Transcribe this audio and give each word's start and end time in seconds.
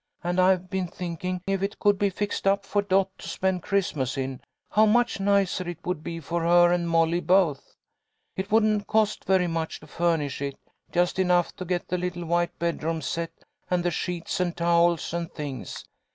And 0.23 0.39
I've 0.39 0.67
been 0.67 0.87
thinking 0.87 1.43
if 1.45 1.61
it 1.61 1.77
could 1.77 1.99
be 1.99 2.09
fixed 2.09 2.47
up 2.47 2.65
for 2.65 2.81
Dot 2.81 3.15
to 3.19 3.29
spend 3.29 3.61
Christmas 3.61 4.17
in, 4.17 4.41
how 4.71 4.87
much 4.87 5.19
nicer 5.19 5.69
it 5.69 5.85
would 5.85 6.01
be 6.03 6.19
for 6.19 6.41
her 6.41 6.73
and 6.73 6.89
Molly 6.89 7.19
both. 7.19 7.75
It 8.35 8.51
wouldn't 8.51 8.87
cost 8.87 9.25
very 9.25 9.45
much 9.45 9.79
to 9.81 9.85
furnish 9.85 10.41
it, 10.41 10.57
just 10.91 11.19
enough 11.19 11.55
to 11.57 11.65
get 11.65 11.87
the 11.89 11.99
little 11.99 12.25
white 12.25 12.57
bedroom 12.57 13.03
set 13.03 13.43
and 13.69 13.83
the 13.85 13.91
sheets 13.91 14.39
and 14.39 14.57
towels 14.57 15.13
and 15.13 15.31
things. 15.31 15.85